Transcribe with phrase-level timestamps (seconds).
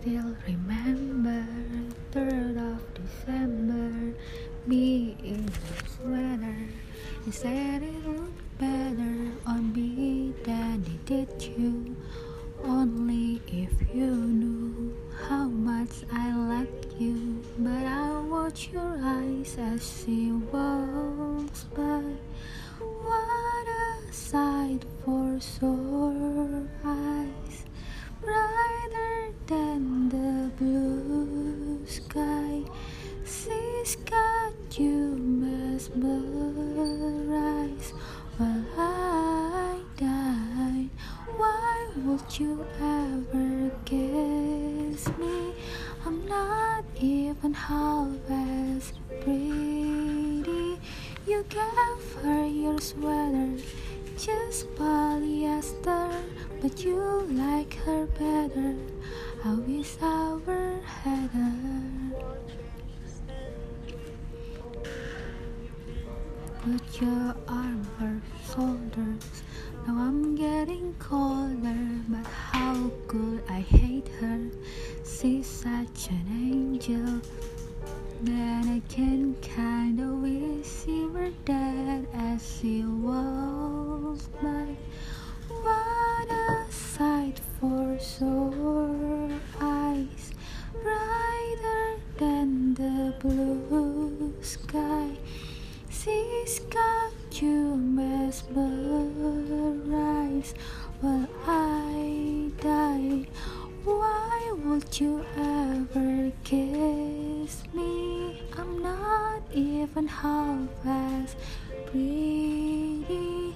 [0.00, 1.46] Still remember
[2.12, 4.14] 3rd of December
[4.66, 6.56] Me in the sweater.
[7.24, 11.94] He said it looked better on me than it did you.
[12.64, 14.96] Only if you knew
[15.28, 17.42] how much I liked you.
[17.58, 22.02] But I watch your eyes as she walks by.
[22.80, 27.64] What a sight for sore eyes.
[28.20, 29.61] Brighter than
[35.94, 37.92] mesmerized
[38.36, 40.88] while I die.
[41.36, 45.54] Why would you ever kiss me?
[46.04, 50.78] I'm not even half as pretty.
[51.26, 53.56] You gave her your sweater
[54.18, 56.12] just polyester,
[56.60, 58.76] but you like her better.
[59.44, 61.21] I wish I were had
[66.62, 68.20] Put your arm her
[68.54, 69.42] shoulders.
[69.84, 74.48] Now I'm getting colder, but how could I hate her?
[75.04, 77.20] She's such an angel.
[78.22, 84.76] Then I can kinda wish she were dead as she was by.
[85.48, 90.30] What a sight for sore eyes,
[90.80, 95.18] brighter than the blue sky.
[96.04, 98.56] She's got you mesmerized
[101.00, 103.28] while I die.
[103.84, 108.42] Why would you ever kiss me?
[108.58, 111.36] I'm not even half as
[111.86, 113.54] pretty.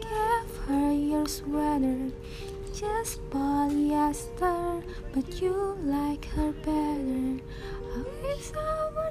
[0.00, 2.10] Give her your sweater,
[2.72, 4.82] just polyester,
[5.12, 7.42] but you like her better.
[7.94, 9.01] I wish I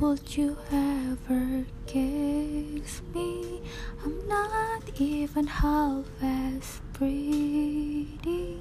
[0.00, 3.60] would you ever kiss me?
[4.04, 8.60] I'm not even half as pretty.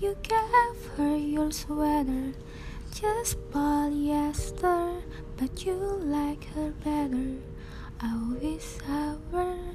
[0.00, 2.32] You gave her your sweater,
[2.94, 5.02] just polyester,
[5.36, 7.36] but you like her better.
[8.00, 9.74] I wish I were